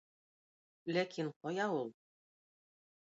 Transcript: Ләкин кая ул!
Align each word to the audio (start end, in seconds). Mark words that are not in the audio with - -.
Ләкин 0.95 1.29
кая 1.43 1.67
ул! 1.77 1.93